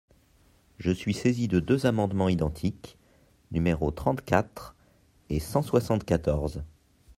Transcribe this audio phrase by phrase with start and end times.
[0.79, 2.97] Je suis saisi de deux amendements identiques,
[3.51, 4.73] numéros trente-quatre
[5.29, 6.63] et cent soixante-quatorze.